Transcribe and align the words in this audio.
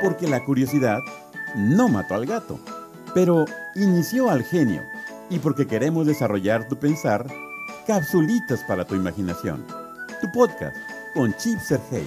porque 0.00 0.28
la 0.28 0.44
curiosidad 0.44 1.00
no 1.54 1.88
mató 1.88 2.14
al 2.14 2.26
gato, 2.26 2.58
pero 3.14 3.44
inició 3.74 4.30
al 4.30 4.42
genio 4.42 4.82
y 5.28 5.38
porque 5.38 5.66
queremos 5.66 6.06
desarrollar 6.06 6.68
tu 6.68 6.76
pensar, 6.76 7.26
capsulitas 7.86 8.62
para 8.64 8.86
tu 8.86 8.94
imaginación. 8.94 9.64
Tu 10.20 10.30
podcast 10.32 10.76
con 11.14 11.34
Chip 11.36 11.58
Sergey. 11.60 12.06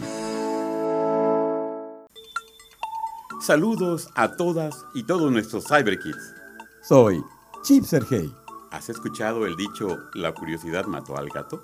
Saludos 3.42 4.10
a 4.16 4.36
todas 4.36 4.86
y 4.94 5.04
todos 5.04 5.32
nuestros 5.32 5.66
CyberKids. 5.68 6.36
Soy 6.82 7.24
Chip 7.64 7.84
Sergey. 7.84 8.34
¿Has 8.72 8.90
escuchado 8.90 9.46
el 9.46 9.56
dicho 9.56 10.00
la 10.14 10.34
curiosidad 10.34 10.86
mató 10.86 11.18
al 11.18 11.30
gato? 11.30 11.64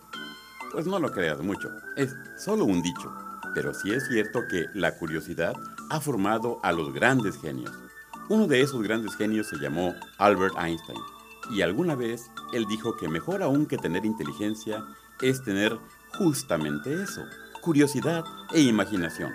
Pues 0.72 0.86
no 0.86 1.00
lo 1.00 1.12
creas 1.12 1.42
mucho, 1.42 1.70
es 1.98 2.14
solo 2.38 2.66
un 2.66 2.82
dicho, 2.84 3.12
pero 3.56 3.74
sí 3.74 3.92
es 3.92 4.08
cierto 4.08 4.42
que 4.48 4.66
la 4.76 4.96
curiosidad 4.96 5.54
ha 5.90 6.00
formado 6.00 6.60
a 6.64 6.72
los 6.72 6.94
grandes 6.94 7.40
genios. 7.40 7.72
Uno 8.30 8.48
de 8.48 8.62
esos 8.62 8.82
grandes 8.84 9.16
genios 9.16 9.48
se 9.48 9.58
llamó 9.58 9.94
Albert 10.18 10.56
Einstein, 10.58 11.00
y 11.52 11.62
alguna 11.62 11.96
vez 11.96 12.30
él 12.54 12.66
dijo 12.70 12.96
que 12.96 13.08
mejor 13.08 13.42
aún 13.42 13.66
que 13.66 13.78
tener 13.78 14.06
inteligencia 14.06 14.86
es 15.22 15.44
tener 15.44 15.78
justamente 16.18 16.94
eso, 17.02 17.24
curiosidad 17.62 18.24
e 18.54 18.62
imaginación. 18.62 19.34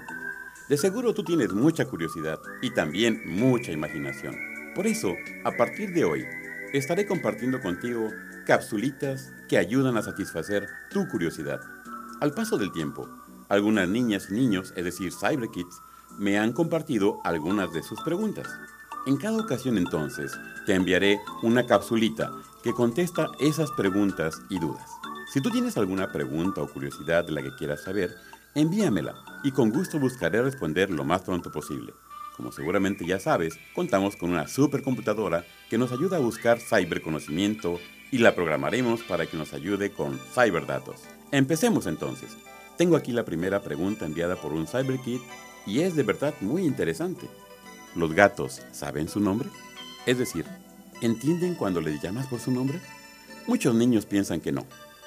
De 0.68 0.78
seguro 0.78 1.12
tú 1.12 1.24
tienes 1.24 1.52
mucha 1.52 1.86
curiosidad 1.86 2.38
y 2.62 2.70
también 2.70 3.20
mucha 3.26 3.72
imaginación. 3.72 4.34
Por 4.74 4.86
eso, 4.86 5.12
a 5.44 5.52
partir 5.52 5.92
de 5.92 6.04
hoy, 6.04 6.24
estaré 6.72 7.06
compartiendo 7.06 7.60
contigo 7.60 8.10
capsulitas 8.46 9.32
que 9.48 9.58
ayudan 9.58 9.96
a 9.96 10.02
satisfacer 10.02 10.66
tu 10.90 11.06
curiosidad. 11.08 11.60
Al 12.20 12.32
paso 12.32 12.58
del 12.58 12.72
tiempo, 12.72 13.08
algunas 13.48 13.88
niñas 13.88 14.28
y 14.30 14.34
niños, 14.34 14.72
es 14.76 14.84
decir, 14.84 15.12
CyberKids, 15.12 15.80
me 16.18 16.38
han 16.38 16.52
compartido 16.52 17.20
algunas 17.24 17.72
de 17.72 17.82
sus 17.82 18.00
preguntas. 18.02 18.48
En 19.06 19.16
cada 19.16 19.38
ocasión 19.38 19.76
entonces 19.76 20.32
te 20.66 20.74
enviaré 20.74 21.20
una 21.42 21.66
capsulita 21.66 22.30
que 22.62 22.72
contesta 22.72 23.28
esas 23.38 23.70
preguntas 23.72 24.40
y 24.48 24.58
dudas. 24.58 24.88
Si 25.32 25.40
tú 25.40 25.50
tienes 25.50 25.76
alguna 25.76 26.12
pregunta 26.12 26.62
o 26.62 26.68
curiosidad 26.68 27.24
de 27.24 27.32
la 27.32 27.42
que 27.42 27.54
quieras 27.54 27.82
saber, 27.82 28.14
envíamela 28.54 29.14
y 29.42 29.50
con 29.50 29.70
gusto 29.70 29.98
buscaré 29.98 30.42
responder 30.42 30.90
lo 30.90 31.04
más 31.04 31.22
pronto 31.22 31.50
posible. 31.50 31.92
Como 32.36 32.50
seguramente 32.50 33.06
ya 33.06 33.20
sabes, 33.20 33.58
contamos 33.74 34.16
con 34.16 34.30
una 34.30 34.48
supercomputadora 34.48 35.44
que 35.70 35.78
nos 35.78 35.92
ayuda 35.92 36.16
a 36.16 36.20
buscar 36.20 36.58
ciberconocimiento 36.60 37.78
y 38.10 38.18
la 38.18 38.34
programaremos 38.34 39.02
para 39.02 39.26
que 39.26 39.36
nos 39.36 39.52
ayude 39.52 39.90
con 39.90 40.18
ciberdatos. 40.34 41.02
Empecemos 41.30 41.86
entonces. 41.86 42.36
Tengo 42.76 42.96
aquí 42.96 43.12
la 43.12 43.24
primera 43.24 43.60
pregunta 43.60 44.06
enviada 44.06 44.36
por 44.36 44.52
un 44.52 44.66
CyberKit 44.66 45.22
y 45.66 45.80
es 45.80 45.94
de 45.96 46.02
verdad 46.02 46.34
muy 46.40 46.64
interesante. 46.64 47.28
¿Los 47.94 48.12
gatos 48.12 48.62
saben 48.72 49.08
su 49.08 49.20
nombre? 49.20 49.48
Es 50.06 50.18
decir, 50.18 50.44
¿entienden 51.00 51.54
cuando 51.54 51.80
les 51.80 52.02
llamas 52.02 52.26
por 52.26 52.40
su 52.40 52.50
nombre? 52.50 52.80
Muchos 53.46 53.74
niños 53.74 54.06
piensan 54.06 54.40
que 54.40 54.52
no, 54.52 54.66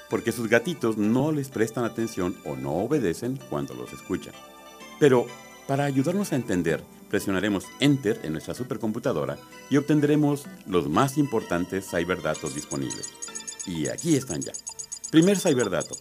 porque 0.10 0.32
sus 0.32 0.48
gatitos 0.48 0.98
no 0.98 1.32
les 1.32 1.50
prestan 1.50 1.84
atención 1.84 2.36
o 2.46 2.56
no 2.56 2.76
obedecen 2.76 3.40
cuando 3.50 3.74
los 3.74 3.92
escuchan. 3.94 4.34
Pero, 5.00 5.28
para 5.68 5.86
ayudarnos 5.86 6.32
a 6.32 6.36
entender, 6.36 6.84
presionaremos 7.10 7.66
Enter 7.80 8.20
en 8.24 8.34
nuestra 8.34 8.54
supercomputadora 8.54 9.38
y 9.70 9.78
obtendremos 9.78 10.46
los 10.66 10.90
más 10.90 11.18
importantes 11.18 11.90
cyberdatos 11.90 12.56
disponibles. 12.56 13.12
Y 13.66 13.88
aquí 13.88 14.16
están 14.16 14.42
ya. 14.42 14.54
Primer 15.12 15.38
cyberdato. 15.38 15.96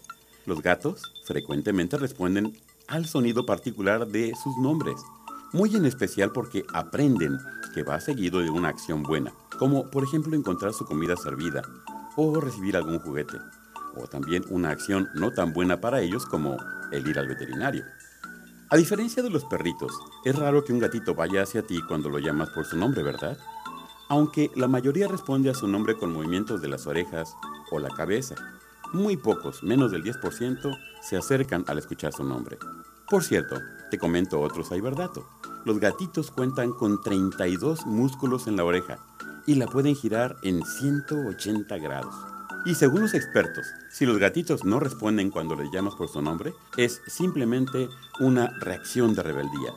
Los 0.47 0.63
gatos 0.63 1.03
frecuentemente 1.25 1.97
responden 1.97 2.57
al 2.89 3.07
sonido 3.07 3.47
particular 3.47 4.07
de 4.07 4.33
sus 4.43 4.57
nombres, 4.59 4.97
muy 5.53 5.75
en 5.75 5.87
especial 5.87 6.33
porque 6.33 6.65
aprenden 6.73 7.39
que 7.75 7.83
va 7.83 8.01
seguido 8.01 8.41
de 8.41 8.51
una 8.51 8.69
acción 8.69 9.03
buena, 9.03 9.33
como 9.59 9.91
por 9.91 10.05
ejemplo 10.05 10.37
encontrar 10.37 10.73
su 10.73 10.85
comida 10.85 11.17
servida 11.17 11.63
o 12.17 12.41
recibir 12.41 12.77
algún 12.77 12.99
juguete, 12.99 13.39
o 13.97 14.07
también 14.07 14.45
una 14.51 14.71
acción 14.71 15.09
no 15.15 15.31
tan 15.31 15.53
buena 15.53 15.81
para 15.81 16.01
ellos 16.01 16.27
como 16.27 16.57
el 16.93 17.07
ir 17.07 17.19
al 17.19 17.29
veterinario. 17.29 17.85
A 18.69 18.77
diferencia 18.77 19.23
de 19.23 19.31
los 19.31 19.45
perritos, 19.45 19.93
es 20.25 20.37
raro 20.37 20.65
que 20.65 20.73
un 20.73 20.81
gatito 20.81 21.15
vaya 21.15 21.43
hacia 21.43 21.63
ti 21.63 21.81
cuando 21.87 22.09
lo 22.09 22.19
llamas 22.19 22.51
por 22.51 22.65
su 22.65 22.77
nombre, 22.77 23.03
¿verdad? 23.03 23.39
Aunque 24.09 24.51
la 24.57 24.69
mayoría 24.69 25.09
responde 25.09 25.51
a 25.51 25.55
su 25.55 25.69
nombre 25.69 25.97
con 25.97 26.13
movimientos 26.13 26.61
de 26.63 26.69
las 26.69 26.87
orejas 26.87 27.37
o 27.71 27.79
la 27.79 27.91
cabeza, 27.91 28.35
muy 28.93 29.17
pocos, 29.17 29.63
menos 29.63 29.91
del 29.91 30.03
10%, 30.03 30.79
se 31.01 31.17
acercan 31.17 31.65
al 31.69 31.79
escuchar 31.79 32.13
su 32.13 32.25
nombre. 32.25 32.59
Por 33.09 33.23
cierto, 33.23 33.63
te 33.89 33.99
comento 33.99 34.41
otro 34.41 34.65
cyberdato. 34.65 35.29
Los 35.65 35.79
gatitos 35.79 36.33
cuentan 36.33 36.73
con 36.73 37.01
32 37.01 37.87
músculos 37.87 38.49
en 38.49 38.57
la 38.57 38.65
oreja 38.65 38.99
y 39.47 39.55
la 39.55 39.69
pueden 39.69 39.95
girar 39.95 40.37
en 40.43 40.65
180 40.65 41.79
grados. 41.79 42.15
Y 42.65 42.75
según 42.75 43.03
los 43.03 43.15
expertos, 43.15 43.65
si 43.93 44.07
los 44.07 44.19
gatitos 44.19 44.65
no 44.65 44.81
responden 44.81 45.31
cuando 45.31 45.55
les 45.55 45.71
llamas 45.71 45.95
por 45.95 46.09
su 46.09 46.21
nombre, 46.21 46.53
es 46.77 47.01
simplemente 47.07 47.89
una 48.19 48.49
reacción 48.59 49.15
de 49.15 49.23
rebeldía. 49.23 49.73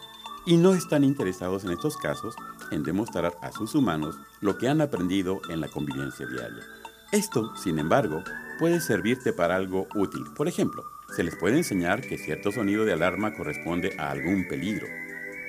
Y 0.47 0.57
no 0.57 0.73
están 0.73 1.03
interesados 1.03 1.63
en 1.65 1.71
estos 1.71 1.97
casos 1.97 2.33
en 2.71 2.81
demostrar 2.81 3.31
a 3.43 3.51
sus 3.51 3.75
humanos 3.75 4.15
lo 4.41 4.57
que 4.57 4.69
han 4.69 4.81
aprendido 4.81 5.39
en 5.49 5.61
la 5.61 5.67
convivencia 5.67 6.25
diaria. 6.25 6.63
Esto, 7.11 7.55
sin 7.55 7.77
embargo, 7.77 8.23
puede 8.57 8.81
servirte 8.81 9.33
para 9.33 9.55
algo 9.55 9.87
útil. 9.93 10.23
Por 10.35 10.47
ejemplo, 10.47 10.83
se 11.15 11.23
les 11.23 11.35
puede 11.35 11.57
enseñar 11.57 12.01
que 12.01 12.17
cierto 12.17 12.51
sonido 12.51 12.85
de 12.85 12.93
alarma 12.93 13.33
corresponde 13.33 13.95
a 13.97 14.11
algún 14.11 14.47
peligro. 14.47 14.87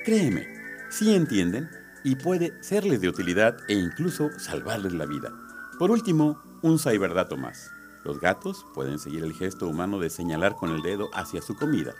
Créeme, 0.03 0.47
sí 0.89 1.15
entienden 1.15 1.69
y 2.03 2.15
puede 2.15 2.53
serles 2.63 3.01
de 3.01 3.09
utilidad 3.09 3.57
e 3.67 3.73
incluso 3.73 4.29
salvarles 4.39 4.93
la 4.93 5.05
vida. 5.05 5.31
Por 5.77 5.91
último, 5.91 6.41
un 6.61 6.79
cyberdato 6.79 7.37
más. 7.37 7.71
Los 8.03 8.19
gatos 8.19 8.65
pueden 8.73 8.97
seguir 8.97 9.23
el 9.23 9.33
gesto 9.33 9.67
humano 9.67 9.99
de 9.99 10.09
señalar 10.09 10.55
con 10.55 10.71
el 10.71 10.81
dedo 10.81 11.09
hacia 11.13 11.41
su 11.41 11.55
comida, 11.55 11.93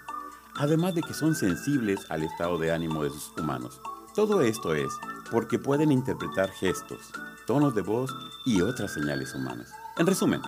además 0.56 0.96
de 0.96 1.02
que 1.02 1.14
son 1.14 1.36
sensibles 1.36 2.00
al 2.10 2.24
estado 2.24 2.58
de 2.58 2.72
ánimo 2.72 3.04
de 3.04 3.12
sus 3.12 3.32
humanos. 3.38 3.80
Todo 4.16 4.42
esto 4.42 4.74
es 4.74 4.92
porque 5.32 5.60
pueden 5.60 5.92
interpretar 5.92 6.50
gestos, 6.52 7.12
tonos 7.46 7.76
de 7.76 7.82
voz 7.82 8.14
y 8.46 8.62
otras 8.62 8.94
señales 8.94 9.34
humanas. 9.36 9.72
En 9.98 10.08
resumen, 10.08 10.42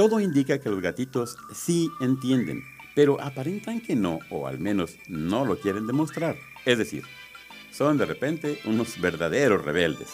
todo 0.00 0.18
indica 0.18 0.58
que 0.58 0.70
los 0.70 0.80
gatitos 0.80 1.36
sí 1.52 1.90
entienden, 2.00 2.64
pero 2.94 3.20
aparentan 3.20 3.82
que 3.82 3.94
no, 3.94 4.18
o 4.30 4.46
al 4.46 4.58
menos 4.58 4.96
no 5.08 5.44
lo 5.44 5.58
quieren 5.58 5.86
demostrar. 5.86 6.38
Es 6.64 6.78
decir, 6.78 7.02
son 7.70 7.98
de 7.98 8.06
repente 8.06 8.58
unos 8.64 8.98
verdaderos 8.98 9.62
rebeldes. 9.62 10.08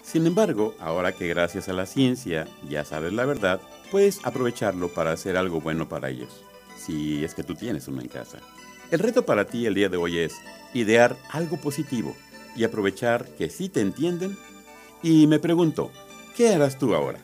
Sin 0.00 0.26
embargo, 0.26 0.74
ahora 0.80 1.12
que 1.12 1.28
gracias 1.28 1.68
a 1.68 1.74
la 1.74 1.84
ciencia 1.84 2.48
ya 2.70 2.86
sabes 2.86 3.12
la 3.12 3.26
verdad, 3.26 3.60
puedes 3.90 4.24
aprovecharlo 4.24 4.88
para 4.88 5.12
hacer 5.12 5.36
algo 5.36 5.60
bueno 5.60 5.90
para 5.90 6.08
ellos, 6.08 6.42
si 6.78 7.22
es 7.22 7.34
que 7.34 7.44
tú 7.44 7.54
tienes 7.54 7.86
uno 7.86 8.00
en 8.00 8.08
casa. 8.08 8.38
El 8.90 9.00
reto 9.00 9.26
para 9.26 9.44
ti 9.44 9.66
el 9.66 9.74
día 9.74 9.90
de 9.90 9.98
hoy 9.98 10.20
es 10.20 10.32
idear 10.72 11.18
algo 11.28 11.58
positivo 11.58 12.16
y 12.56 12.64
aprovechar 12.64 13.28
que 13.36 13.50
sí 13.50 13.68
te 13.68 13.82
entienden. 13.82 14.38
Y 15.02 15.26
me 15.26 15.38
pregunto, 15.38 15.90
¿qué 16.34 16.48
harás 16.54 16.78
tú 16.78 16.94
ahora? 16.94 17.20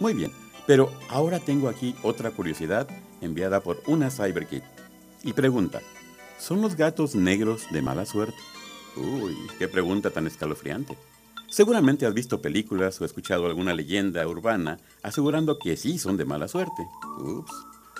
Muy 0.00 0.14
bien, 0.14 0.32
pero 0.68 0.92
ahora 1.08 1.40
tengo 1.40 1.70
aquí 1.70 1.96
otra 2.02 2.30
curiosidad 2.30 2.86
enviada 3.22 3.62
por 3.62 3.80
una 3.86 4.10
CyberKit. 4.10 4.62
Y 5.24 5.32
pregunta, 5.32 5.80
¿son 6.38 6.60
los 6.60 6.76
gatos 6.76 7.14
negros 7.14 7.62
de 7.70 7.80
mala 7.80 8.04
suerte? 8.04 8.36
Uy, 8.94 9.34
qué 9.58 9.66
pregunta 9.66 10.10
tan 10.10 10.26
escalofriante. 10.26 10.98
Seguramente 11.48 12.04
has 12.04 12.12
visto 12.12 12.42
películas 12.42 13.00
o 13.00 13.06
escuchado 13.06 13.46
alguna 13.46 13.72
leyenda 13.72 14.28
urbana 14.28 14.78
asegurando 15.02 15.58
que 15.58 15.74
sí 15.78 15.98
son 15.98 16.18
de 16.18 16.26
mala 16.26 16.48
suerte. 16.48 16.86
Ups. 17.18 17.52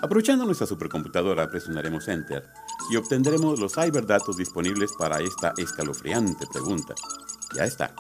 Aprovechando 0.02 0.44
nuestra 0.44 0.66
supercomputadora, 0.66 1.48
presionaremos 1.48 2.06
Enter 2.06 2.44
y 2.90 2.96
obtendremos 2.96 3.58
los 3.58 3.76
cyberdatos 3.76 4.36
disponibles 4.36 4.90
para 4.98 5.20
esta 5.20 5.54
escalofriante 5.56 6.46
pregunta. 6.52 6.94
Ya 7.56 7.64
está. 7.64 7.94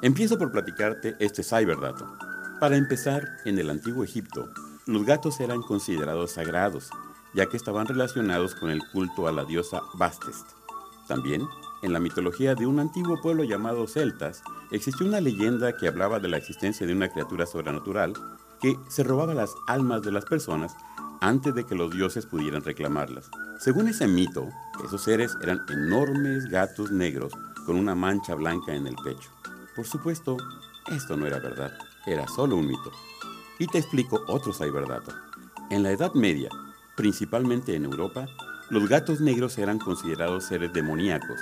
Empiezo 0.00 0.38
por 0.38 0.50
platicarte 0.50 1.14
este 1.20 1.42
cyberdato. 1.42 2.27
Para 2.60 2.76
empezar, 2.76 3.36
en 3.44 3.56
el 3.60 3.70
antiguo 3.70 4.02
Egipto, 4.02 4.48
los 4.84 5.04
gatos 5.04 5.38
eran 5.38 5.62
considerados 5.62 6.32
sagrados, 6.32 6.90
ya 7.32 7.46
que 7.46 7.56
estaban 7.56 7.86
relacionados 7.86 8.56
con 8.56 8.70
el 8.70 8.80
culto 8.92 9.28
a 9.28 9.32
la 9.32 9.44
diosa 9.44 9.80
Bastest. 9.94 10.44
También, 11.06 11.46
en 11.82 11.92
la 11.92 12.00
mitología 12.00 12.56
de 12.56 12.66
un 12.66 12.80
antiguo 12.80 13.20
pueblo 13.22 13.44
llamado 13.44 13.86
Celtas, 13.86 14.42
existió 14.72 15.06
una 15.06 15.20
leyenda 15.20 15.76
que 15.76 15.86
hablaba 15.86 16.18
de 16.18 16.26
la 16.26 16.36
existencia 16.36 16.84
de 16.84 16.94
una 16.94 17.08
criatura 17.08 17.46
sobrenatural 17.46 18.12
que 18.60 18.76
se 18.88 19.04
robaba 19.04 19.34
las 19.34 19.54
almas 19.68 20.02
de 20.02 20.10
las 20.10 20.24
personas 20.24 20.74
antes 21.20 21.54
de 21.54 21.64
que 21.64 21.76
los 21.76 21.92
dioses 21.92 22.26
pudieran 22.26 22.64
reclamarlas. 22.64 23.30
Según 23.60 23.86
ese 23.86 24.08
mito, 24.08 24.48
esos 24.84 25.02
seres 25.04 25.36
eran 25.42 25.60
enormes 25.68 26.46
gatos 26.46 26.90
negros 26.90 27.32
con 27.66 27.76
una 27.76 27.94
mancha 27.94 28.34
blanca 28.34 28.74
en 28.74 28.88
el 28.88 28.96
pecho. 28.96 29.30
Por 29.76 29.86
supuesto, 29.86 30.36
esto 30.88 31.16
no 31.16 31.24
era 31.24 31.38
verdad 31.38 31.87
era 32.12 32.26
solo 32.26 32.56
un 32.56 32.66
mito. 32.66 32.92
Y 33.58 33.66
te 33.66 33.78
explico 33.78 34.22
otro 34.28 34.52
cyberdato. 34.52 35.12
En 35.70 35.82
la 35.82 35.90
Edad 35.90 36.14
Media, 36.14 36.48
principalmente 36.96 37.74
en 37.74 37.84
Europa, 37.84 38.26
los 38.70 38.88
gatos 38.88 39.20
negros 39.20 39.58
eran 39.58 39.78
considerados 39.78 40.44
seres 40.44 40.72
demoníacos. 40.72 41.40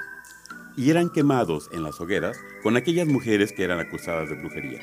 y 0.79 0.91
eran 0.91 1.09
quemados 1.09 1.71
en 1.73 1.83
las 1.83 1.99
hogueras 2.03 2.37
con 2.63 2.77
aquellas 2.77 3.09
mujeres 3.09 3.51
que 3.51 3.65
eran 3.65 3.81
acusadas 3.81 4.29
de 4.29 4.35
brujería. 4.35 4.83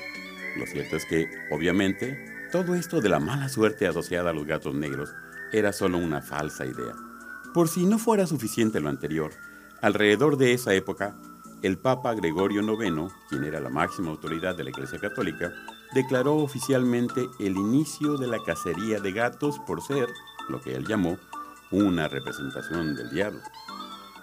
Lo 0.58 0.66
cierto 0.66 0.96
es 0.96 1.06
que, 1.06 1.30
obviamente, 1.52 2.50
todo 2.52 2.74
esto 2.74 3.00
de 3.00 3.10
la 3.10 3.20
mala 3.20 3.48
suerte 3.48 3.86
asociada 3.86 4.32
a 4.32 4.34
los 4.34 4.48
gatos 4.48 4.74
negros 4.74 5.14
era 5.52 5.72
solo 5.72 6.00
una 6.00 6.22
falsa 6.22 6.66
idea. 6.66 6.96
Por 7.54 7.68
si 7.68 7.86
no 7.86 8.00
fuera 8.00 8.26
suficiente 8.26 8.80
lo 8.80 8.90
anterior, 8.90 9.32
alrededor 9.82 10.38
de 10.38 10.54
esa 10.54 10.74
época, 10.74 11.16
el 11.62 11.78
Papa 11.78 12.14
Gregorio 12.14 12.62
IX, 12.62 13.14
quien 13.30 13.44
era 13.44 13.60
la 13.60 13.70
máxima 13.70 14.10
autoridad 14.10 14.56
de 14.56 14.64
la 14.64 14.72
Iglesia 14.72 15.00
Católica, 15.00 15.54
declaró 15.94 16.38
oficialmente 16.38 17.28
el 17.40 17.56
inicio 17.56 18.18
de 18.18 18.28
la 18.28 18.40
cacería 18.44 19.00
de 19.00 19.12
gatos 19.12 19.60
por 19.60 19.82
ser, 19.82 20.08
lo 20.50 20.62
que 20.62 20.76
él 20.76 20.86
llamó, 20.88 21.18
una 21.72 22.08
representación 22.08 22.96
del 22.96 23.10
diablo. 23.12 23.42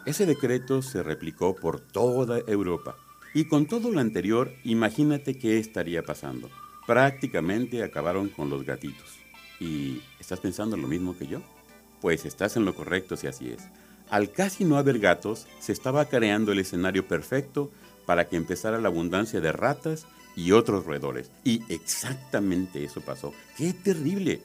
Ese 0.06 0.26
decreto 0.26 0.82
se 0.82 1.02
replicó 1.02 1.54
por 1.54 1.80
toda 1.80 2.38
Europa. 2.46 2.96
Y 3.34 3.44
con 3.44 3.66
todo 3.66 3.90
lo 3.90 4.00
anterior, 4.00 4.52
imagínate 4.64 5.38
qué 5.38 5.58
estaría 5.58 6.02
pasando. 6.02 6.50
Prácticamente 6.86 7.82
acabaron 7.84 8.28
con 8.28 8.50
los 8.50 8.64
gatitos. 8.64 9.18
¿Y 9.60 10.02
estás 10.18 10.40
pensando 10.40 10.76
lo 10.76 10.88
mismo 10.88 11.16
que 11.16 11.26
yo? 11.26 11.40
Pues 12.00 12.24
estás 12.24 12.56
en 12.56 12.64
lo 12.64 12.74
correcto 12.74 13.16
si 13.16 13.26
así 13.26 13.50
es. 13.50 13.62
Al 14.08 14.32
casi 14.32 14.64
no 14.64 14.76
haber 14.76 14.98
gatos, 14.98 15.46
se 15.60 15.72
estaba 15.72 16.06
creando 16.06 16.50
el 16.50 16.58
escenario 16.58 17.06
perfecto 17.06 17.70
para 18.06 18.28
que 18.28 18.36
empezara 18.36 18.80
la 18.80 18.88
abundancia 18.88 19.40
de 19.40 19.52
ratas 19.52 20.06
y 20.36 20.52
otros 20.52 20.84
roedores. 20.84 21.30
Y 21.44 21.62
exactamente 21.72 22.84
eso 22.84 23.00
pasó. 23.00 23.32
¡Qué 23.56 23.72
terrible! 23.72 24.42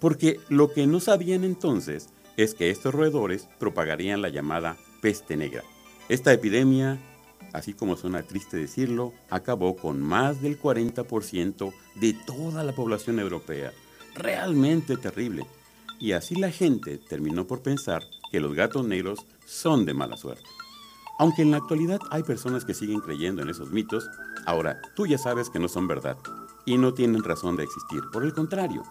Porque 0.00 0.40
lo 0.48 0.72
que 0.72 0.86
no 0.86 1.00
sabían 1.00 1.44
entonces 1.44 2.08
es 2.36 2.54
que 2.54 2.70
estos 2.70 2.94
roedores 2.94 3.48
propagarían 3.58 4.22
la 4.22 4.30
llamada 4.30 4.76
peste 5.02 5.36
negra. 5.36 5.62
Esta 6.08 6.32
epidemia, 6.32 6.98
así 7.52 7.74
como 7.74 7.96
suena 7.96 8.22
triste 8.22 8.56
decirlo, 8.56 9.12
acabó 9.28 9.76
con 9.76 10.00
más 10.00 10.40
del 10.40 10.60
40% 10.60 11.72
de 11.96 12.14
toda 12.26 12.64
la 12.64 12.72
población 12.72 13.20
europea. 13.20 13.72
Realmente 14.14 14.96
terrible. 14.96 15.46
Y 15.98 16.12
así 16.12 16.34
la 16.34 16.50
gente 16.50 16.96
terminó 16.96 17.46
por 17.46 17.60
pensar 17.60 18.02
que 18.32 18.40
los 18.40 18.54
gatos 18.54 18.86
negros 18.86 19.20
son 19.46 19.84
de 19.84 19.94
mala 19.94 20.16
suerte. 20.16 20.48
Aunque 21.20 21.42
en 21.42 21.52
la 21.52 21.58
actualidad 21.58 22.00
hay 22.10 22.22
personas 22.24 22.64
que 22.64 22.74
siguen 22.74 23.00
creyendo 23.00 23.42
en 23.42 23.50
esos 23.50 23.70
mitos, 23.70 24.08
ahora 24.46 24.80
tú 24.96 25.06
ya 25.06 25.18
sabes 25.18 25.50
que 25.50 25.58
no 25.60 25.68
son 25.68 25.86
verdad 25.86 26.16
y 26.64 26.78
no 26.78 26.94
tienen 26.94 27.22
razón 27.22 27.56
de 27.56 27.62
existir. 27.62 28.00
Por 28.12 28.24
el 28.24 28.32
contrario, 28.32 28.82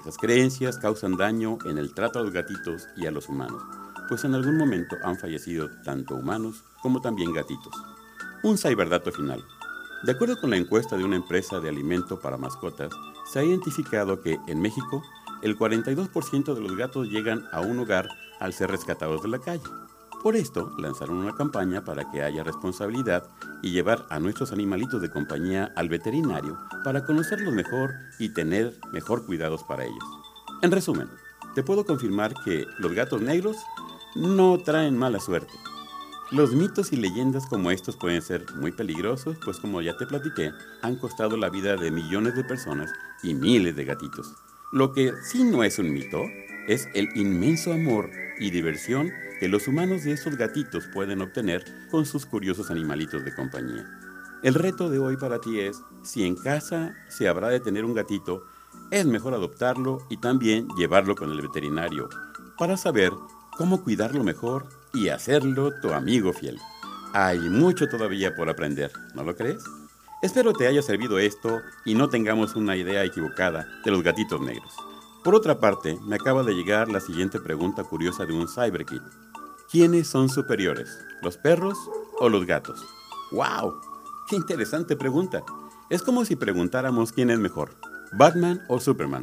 esas 0.00 0.16
creencias 0.16 0.78
causan 0.78 1.16
daño 1.16 1.58
en 1.66 1.78
el 1.78 1.94
trato 1.94 2.18
a 2.18 2.22
los 2.22 2.32
gatitos 2.32 2.88
y 2.96 3.06
a 3.06 3.12
los 3.12 3.28
humanos 3.28 3.62
pues 4.08 4.24
en 4.24 4.34
algún 4.34 4.56
momento 4.56 4.96
han 5.02 5.18
fallecido 5.18 5.70
tanto 5.82 6.16
humanos 6.16 6.64
como 6.82 7.00
también 7.00 7.32
gatitos. 7.32 7.74
Un 8.42 8.58
cyberdato 8.58 9.10
final. 9.12 9.44
De 10.02 10.12
acuerdo 10.12 10.38
con 10.40 10.50
la 10.50 10.56
encuesta 10.56 10.96
de 10.96 11.04
una 11.04 11.16
empresa 11.16 11.60
de 11.60 11.70
alimento 11.70 12.20
para 12.20 12.36
mascotas, 12.36 12.92
se 13.26 13.38
ha 13.38 13.44
identificado 13.44 14.20
que 14.20 14.38
en 14.46 14.60
México 14.60 15.02
el 15.42 15.56
42% 15.58 16.54
de 16.54 16.60
los 16.60 16.76
gatos 16.76 17.08
llegan 17.08 17.46
a 17.52 17.60
un 17.60 17.78
hogar 17.78 18.08
al 18.40 18.52
ser 18.52 18.70
rescatados 18.70 19.22
de 19.22 19.28
la 19.28 19.38
calle. 19.38 19.62
Por 20.24 20.36
esto 20.36 20.72
lanzaron 20.78 21.18
una 21.18 21.34
campaña 21.34 21.84
para 21.84 22.10
que 22.10 22.22
haya 22.22 22.42
responsabilidad 22.42 23.28
y 23.62 23.72
llevar 23.72 24.06
a 24.08 24.18
nuestros 24.18 24.52
animalitos 24.52 25.02
de 25.02 25.10
compañía 25.10 25.70
al 25.76 25.90
veterinario 25.90 26.58
para 26.82 27.04
conocerlos 27.04 27.52
mejor 27.52 27.92
y 28.18 28.30
tener 28.30 28.72
mejor 28.90 29.26
cuidados 29.26 29.64
para 29.64 29.84
ellos. 29.84 30.04
En 30.62 30.70
resumen, 30.70 31.10
te 31.54 31.62
puedo 31.62 31.84
confirmar 31.84 32.32
que 32.42 32.64
los 32.78 32.94
gatos 32.94 33.20
negros 33.20 33.58
no 34.16 34.56
traen 34.64 34.96
mala 34.96 35.20
suerte. 35.20 35.52
Los 36.30 36.54
mitos 36.54 36.94
y 36.94 36.96
leyendas 36.96 37.44
como 37.44 37.70
estos 37.70 37.98
pueden 37.98 38.22
ser 38.22 38.46
muy 38.54 38.72
peligrosos, 38.72 39.36
pues 39.44 39.58
como 39.58 39.82
ya 39.82 39.94
te 39.98 40.06
platiqué, 40.06 40.52
han 40.80 40.96
costado 40.96 41.36
la 41.36 41.50
vida 41.50 41.76
de 41.76 41.90
millones 41.90 42.34
de 42.34 42.44
personas 42.44 42.90
y 43.22 43.34
miles 43.34 43.76
de 43.76 43.84
gatitos. 43.84 44.32
Lo 44.72 44.94
que 44.94 45.12
sí 45.22 45.44
no 45.44 45.64
es 45.64 45.78
un 45.78 45.92
mito 45.92 46.22
es 46.68 46.88
el 46.94 47.08
inmenso 47.16 47.72
amor 47.72 48.10
y 48.38 48.50
diversión 48.50 49.12
que 49.40 49.48
los 49.48 49.68
humanos 49.68 50.04
de 50.04 50.12
esos 50.12 50.36
gatitos 50.36 50.86
pueden 50.92 51.20
obtener 51.20 51.64
con 51.90 52.06
sus 52.06 52.26
curiosos 52.26 52.70
animalitos 52.70 53.24
de 53.24 53.34
compañía. 53.34 53.86
El 54.42 54.54
reto 54.54 54.90
de 54.90 54.98
hoy 54.98 55.16
para 55.16 55.40
ti 55.40 55.60
es, 55.60 55.80
si 56.02 56.24
en 56.24 56.36
casa 56.36 56.94
se 57.08 57.28
habrá 57.28 57.48
de 57.48 57.60
tener 57.60 57.84
un 57.84 57.94
gatito, 57.94 58.44
es 58.90 59.06
mejor 59.06 59.34
adoptarlo 59.34 60.06
y 60.10 60.18
también 60.18 60.68
llevarlo 60.76 61.14
con 61.14 61.30
el 61.30 61.40
veterinario 61.40 62.08
para 62.58 62.76
saber 62.76 63.10
cómo 63.56 63.82
cuidarlo 63.82 64.22
mejor 64.22 64.66
y 64.92 65.08
hacerlo 65.08 65.72
tu 65.80 65.92
amigo 65.92 66.32
fiel. 66.32 66.58
Hay 67.12 67.38
mucho 67.38 67.88
todavía 67.88 68.34
por 68.34 68.48
aprender, 68.48 68.90
¿no 69.14 69.24
lo 69.24 69.34
crees? 69.36 69.62
Espero 70.22 70.52
te 70.52 70.66
haya 70.66 70.82
servido 70.82 71.18
esto 71.18 71.60
y 71.84 71.94
no 71.94 72.08
tengamos 72.08 72.56
una 72.56 72.76
idea 72.76 73.04
equivocada 73.04 73.66
de 73.84 73.90
los 73.90 74.02
gatitos 74.02 74.40
negros. 74.40 74.74
Por 75.24 75.34
otra 75.34 75.58
parte, 75.58 75.98
me 76.04 76.16
acaba 76.16 76.42
de 76.42 76.54
llegar 76.54 76.90
la 76.90 77.00
siguiente 77.00 77.40
pregunta 77.40 77.82
curiosa 77.82 78.26
de 78.26 78.34
un 78.34 78.46
CyberKit. 78.46 79.02
¿Quiénes 79.70 80.06
son 80.06 80.28
superiores, 80.28 80.98
los 81.22 81.38
perros 81.38 81.78
o 82.18 82.28
los 82.28 82.44
gatos? 82.44 82.84
¡Wow! 83.32 83.80
¡Qué 84.28 84.36
interesante 84.36 84.96
pregunta! 84.96 85.42
Es 85.88 86.02
como 86.02 86.26
si 86.26 86.36
preguntáramos 86.36 87.10
quién 87.10 87.30
es 87.30 87.38
mejor, 87.38 87.70
Batman 88.12 88.60
o 88.68 88.78
Superman. 88.78 89.22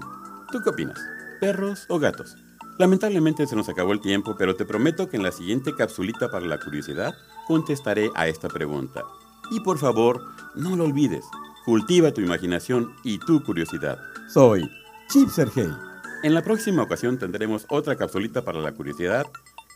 ¿Tú 0.51 0.63
qué 0.63 0.71
opinas? 0.71 0.99
¿Perros 1.39 1.85
o 1.87 1.99
gatos? 1.99 2.35
Lamentablemente 2.79 3.45
se 3.45 3.55
nos 3.55 3.69
acabó 3.69 3.93
el 3.93 4.01
tiempo, 4.01 4.35
pero 4.35 4.55
te 4.55 4.65
prometo 4.65 5.07
que 5.07 5.17
en 5.17 5.23
la 5.23 5.31
siguiente 5.31 5.75
capsulita 5.75 6.31
para 6.31 6.47
la 6.47 6.59
curiosidad 6.59 7.13
contestaré 7.47 8.09
a 8.15 8.27
esta 8.27 8.47
pregunta. 8.47 9.03
Y 9.51 9.59
por 9.59 9.77
favor, 9.77 10.19
no 10.55 10.75
lo 10.75 10.85
olvides, 10.85 11.25
cultiva 11.63 12.11
tu 12.11 12.21
imaginación 12.21 12.95
y 13.03 13.19
tu 13.19 13.43
curiosidad. 13.43 13.99
Soy 14.27 14.67
Chip 15.09 15.29
Sergey. 15.29 15.90
En 16.23 16.35
la 16.35 16.43
próxima 16.43 16.83
ocasión 16.83 17.17
tendremos 17.17 17.65
otra 17.69 17.95
capsulita 17.95 18.43
para 18.43 18.59
la 18.59 18.73
curiosidad 18.73 19.25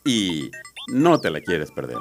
y 0.04 0.52
no 0.94 1.20
te 1.20 1.32
la 1.32 1.42
quieres 1.42 1.72
perder. 1.72 1.98